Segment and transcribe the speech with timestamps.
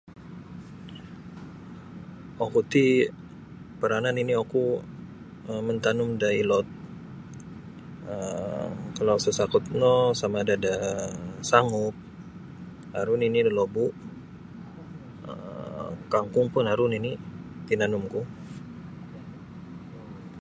[2.45, 2.85] Oku ti
[3.79, 4.61] paranah nini' oku
[5.51, 6.67] um mantanum da ilod
[8.13, 10.73] um kalau sasakut no sama ada da
[11.49, 11.95] sangup
[12.99, 13.95] aru nini' lolobu'
[15.29, 17.21] um kangkung pun aru nini'
[17.67, 18.21] tinanumku.